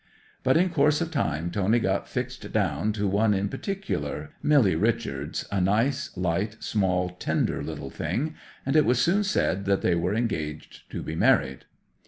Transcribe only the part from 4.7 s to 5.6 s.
Richards,